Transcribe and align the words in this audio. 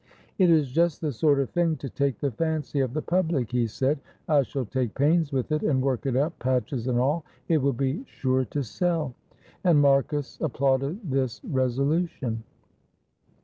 "It 0.39 0.49
is 0.49 0.71
just 0.71 0.99
the 0.99 1.11
sort 1.11 1.39
of 1.39 1.51
thing 1.51 1.75
to 1.75 1.87
take 1.87 2.17
the 2.17 2.31
fancy 2.31 2.79
of 2.79 2.91
the 2.93 3.03
public," 3.03 3.51
he 3.51 3.67
said. 3.67 3.99
"I 4.27 4.41
shall 4.41 4.65
take 4.65 4.95
pains 4.95 5.31
with 5.31 5.51
it 5.51 5.61
and 5.61 5.79
work 5.79 6.07
it 6.07 6.15
up, 6.15 6.39
patches 6.39 6.87
and 6.87 6.97
all. 6.97 7.23
It 7.47 7.59
will 7.59 7.71
be 7.71 8.03
sure 8.07 8.45
to 8.45 8.63
sell." 8.63 9.13
And 9.63 9.79
Marcus 9.79 10.39
applauded 10.41 11.11
this 11.11 11.39
resolution. 11.43 12.41